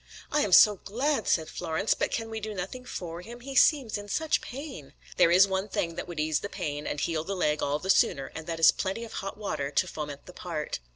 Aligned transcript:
"I 0.31 0.41
am 0.41 0.51
so 0.51 0.77
glad," 0.77 1.27
said 1.27 1.47
Florence; 1.47 1.93
"but 1.93 2.09
can 2.09 2.31
we 2.31 2.39
do 2.39 2.55
nothing 2.55 2.85
for 2.85 3.21
him, 3.21 3.41
he 3.41 3.55
seems 3.55 3.99
in 3.99 4.09
such 4.09 4.41
pain?" 4.41 4.93
"There 5.17 5.29
is 5.29 5.47
one 5.47 5.69
thing 5.69 5.93
that 5.93 6.07
would 6.07 6.19
ease 6.19 6.39
the 6.39 6.49
pain 6.49 6.87
and 6.87 6.99
heal 6.99 7.23
the 7.23 7.35
leg 7.35 7.61
all 7.61 7.77
the 7.77 7.91
sooner, 7.91 8.31
and 8.33 8.47
that 8.47 8.59
is 8.59 8.71
plenty 8.71 9.03
of 9.03 9.13
hot 9.13 9.37
water 9.37 9.69
to 9.69 9.87
foment 9.87 10.25
the 10.25 10.33
part." 10.33 10.79